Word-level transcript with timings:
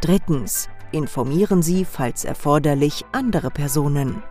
Drittens. 0.02 0.70
Informieren 0.92 1.62
Sie, 1.62 1.86
falls 1.86 2.24
erforderlich, 2.24 3.04
andere 3.12 3.52
Personen. 3.52 4.24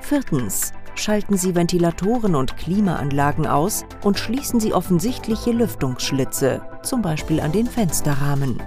Viertens 0.00 0.72
schalten 0.94 1.36
Sie 1.36 1.54
Ventilatoren 1.54 2.34
und 2.34 2.56
Klimaanlagen 2.56 3.46
aus 3.46 3.84
und 4.02 4.18
schließen 4.18 4.58
Sie 4.58 4.74
offensichtliche 4.74 5.52
Lüftungsschlitze, 5.52 6.62
zum 6.82 7.02
Beispiel 7.02 7.40
an 7.40 7.52
den 7.52 7.66
Fensterrahmen. 7.66 8.60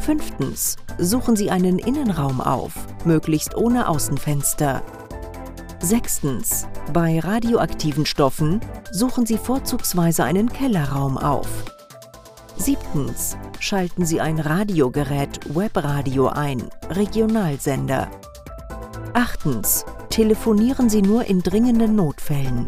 Fünftens. 0.00 0.76
Suchen 0.98 1.36
Sie 1.36 1.50
einen 1.50 1.78
Innenraum 1.78 2.40
auf, 2.40 2.72
möglichst 3.04 3.56
ohne 3.56 3.88
Außenfenster. 3.88 4.82
Sechstens. 5.82 6.66
Bei 6.92 7.18
radioaktiven 7.18 8.04
Stoffen 8.04 8.60
suchen 8.92 9.24
Sie 9.24 9.38
vorzugsweise 9.38 10.24
einen 10.24 10.52
Kellerraum 10.52 11.16
auf. 11.16 11.48
Siebtens. 12.56 13.38
Schalten 13.58 14.04
Sie 14.04 14.20
ein 14.20 14.38
Radiogerät 14.38 15.40
Webradio 15.54 16.28
ein, 16.28 16.68
Regionalsender. 16.90 18.10
Achtens 19.14 19.86
telefonieren 20.10 20.90
Sie 20.90 21.00
nur 21.00 21.24
in 21.24 21.40
dringenden 21.40 21.96
Notfällen. 21.96 22.66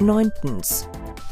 9. 0.00 0.30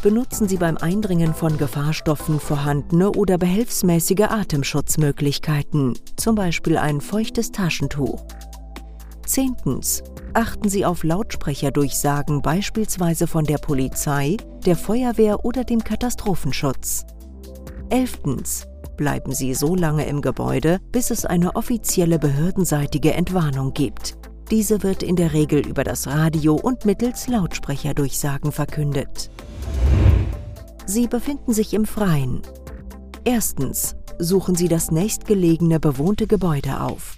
Benutzen 0.03 0.49
Sie 0.49 0.57
beim 0.57 0.77
Eindringen 0.77 1.35
von 1.35 1.59
Gefahrstoffen 1.59 2.39
vorhandene 2.39 3.11
oder 3.11 3.39
behelfsmäßige 3.39 4.29
Atemschutzmöglichkeiten, 4.29 5.99
zum 6.17 6.37
Beispiel 6.37 6.79
ein 6.79 7.01
feuchtes 7.01 7.51
Taschentuch. 7.51 8.25
10. 9.27 9.57
Achten 10.35 10.69
Sie 10.69 10.85
auf 10.85 11.03
Lautsprecherdurchsagen 11.03 12.43
beispielsweise 12.43 13.27
von 13.27 13.45
der 13.45 13.59
Polizei, 13.59 14.37
der 14.65 14.77
Feuerwehr 14.77 15.45
oder 15.45 15.65
dem 15.65 15.83
Katastrophenschutz. 15.83 17.05
11. 17.91 18.67
Bleiben 18.97 19.33
Sie 19.33 19.55
so 19.55 19.75
lange 19.75 20.07
im 20.07 20.23
Gebäude, 20.23 20.79
bis 20.91 21.11
es 21.11 21.27
eine 21.27 21.57
offizielle 21.57 22.19
behördenseitige 22.19 23.13
Entwarnung 23.13 23.75
gibt. 23.75 24.17
Diese 24.51 24.83
wird 24.83 25.03
in 25.03 25.17
der 25.17 25.33
Regel 25.33 25.67
über 25.67 25.85
das 25.85 26.07
Radio 26.07 26.55
und 26.55 26.85
mittels 26.85 27.27
Lautsprecherdurchsagen 27.27 28.53
verkündet. 28.53 29.31
Sie 30.87 31.09
befinden 31.09 31.53
sich 31.53 31.75
im 31.75 31.85
Freien. 31.85 32.43
Erstens 33.25 33.97
suchen 34.19 34.55
Sie 34.55 34.69
das 34.69 34.93
nächstgelegene 34.93 35.81
bewohnte 35.81 36.27
Gebäude 36.29 36.81
auf. 36.81 37.17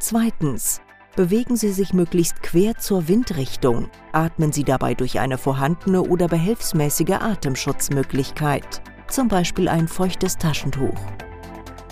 Zweitens 0.00 0.80
bewegen 1.16 1.56
Sie 1.56 1.72
sich 1.72 1.92
möglichst 1.92 2.42
quer 2.42 2.78
zur 2.78 3.08
Windrichtung. 3.08 3.88
Atmen 4.12 4.52
Sie 4.52 4.64
dabei 4.64 4.94
durch 4.94 5.20
eine 5.20 5.38
vorhandene 5.38 6.02
oder 6.02 6.28
behelfsmäßige 6.28 7.20
Atemschutzmöglichkeit, 7.20 8.82
zum 9.08 9.28
Beispiel 9.28 9.68
ein 9.68 9.88
feuchtes 9.88 10.36
Taschentuch. 10.36 10.98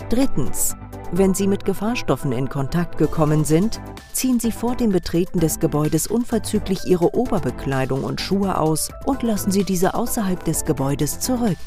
Drittens 0.09 0.75
wenn 1.11 1.33
Sie 1.33 1.47
mit 1.47 1.63
Gefahrstoffen 1.63 2.33
in 2.33 2.49
Kontakt 2.49 2.97
gekommen 2.97 3.45
sind, 3.45 3.79
ziehen 4.11 4.41
Sie 4.41 4.51
vor 4.51 4.75
dem 4.75 4.91
Betreten 4.91 5.39
des 5.39 5.59
Gebäudes 5.59 6.07
unverzüglich 6.07 6.85
Ihre 6.85 7.15
Oberbekleidung 7.15 8.03
und 8.03 8.19
Schuhe 8.19 8.59
aus 8.59 8.89
und 9.05 9.23
lassen 9.23 9.51
Sie 9.51 9.63
diese 9.63 9.93
außerhalb 9.93 10.43
des 10.43 10.65
Gebäudes 10.65 11.19
zurück. 11.19 11.57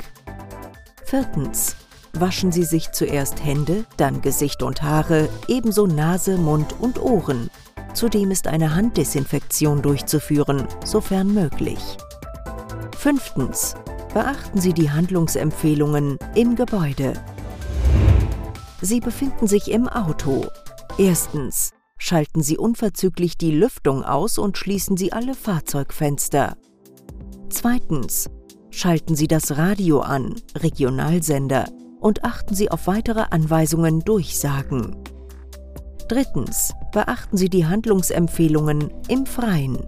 Viertens. 1.04 1.79
Waschen 2.12 2.52
Sie 2.52 2.64
sich 2.64 2.92
zuerst 2.92 3.44
Hände, 3.44 3.84
dann 3.96 4.20
Gesicht 4.20 4.62
und 4.62 4.82
Haare, 4.82 5.28
ebenso 5.48 5.86
Nase, 5.86 6.36
Mund 6.36 6.74
und 6.80 7.00
Ohren. 7.00 7.50
Zudem 7.94 8.30
ist 8.30 8.46
eine 8.46 8.74
Handdesinfektion 8.74 9.82
durchzuführen, 9.82 10.66
sofern 10.84 11.32
möglich. 11.32 11.80
Fünftens. 12.96 13.74
Beachten 14.12 14.60
Sie 14.60 14.72
die 14.72 14.90
Handlungsempfehlungen 14.90 16.18
im 16.34 16.56
Gebäude. 16.56 17.12
Sie 18.80 19.00
befinden 19.00 19.46
sich 19.46 19.70
im 19.70 19.88
Auto. 19.88 20.46
Erstens. 20.98 21.70
Schalten 21.96 22.42
Sie 22.42 22.56
unverzüglich 22.56 23.36
die 23.36 23.52
Lüftung 23.52 24.04
aus 24.04 24.38
und 24.38 24.56
schließen 24.56 24.96
Sie 24.96 25.12
alle 25.12 25.34
Fahrzeugfenster. 25.34 26.56
Zweitens. 27.50 28.30
Schalten 28.70 29.16
Sie 29.16 29.26
das 29.26 29.58
Radio 29.58 30.00
an, 30.00 30.34
Regionalsender, 30.56 31.66
und 32.00 32.24
achten 32.24 32.54
Sie 32.54 32.70
auf 32.70 32.86
weitere 32.86 33.26
Anweisungen 33.30 34.00
Durchsagen. 34.00 34.96
Drittens. 36.08 36.72
Beachten 36.92 37.36
Sie 37.36 37.48
die 37.48 37.66
Handlungsempfehlungen 37.66 38.90
im 39.06 39.26
Freien. 39.26 39.86